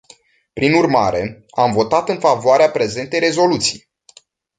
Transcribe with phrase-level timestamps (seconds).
[0.53, 3.89] Prin urmare, am votat în favoarea prezentei rezoluții.